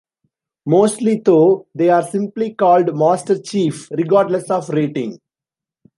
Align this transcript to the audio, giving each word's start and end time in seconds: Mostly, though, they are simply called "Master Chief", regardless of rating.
Mostly, 0.65 1.17
though, 1.23 1.67
they 1.75 1.91
are 1.91 2.01
simply 2.01 2.55
called 2.55 2.95
"Master 2.97 3.39
Chief", 3.39 3.87
regardless 3.91 4.49
of 4.49 4.67
rating. 4.69 5.19